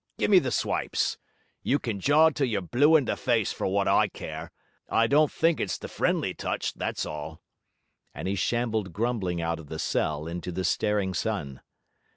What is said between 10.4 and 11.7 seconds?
the staring sun.